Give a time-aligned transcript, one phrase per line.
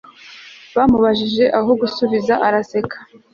[0.75, 2.97] bamubajije aho gusubiza araseka